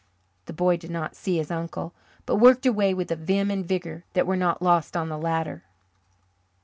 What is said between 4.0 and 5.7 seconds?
that were not lost on the latter.